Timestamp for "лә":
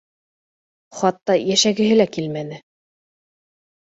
1.99-2.07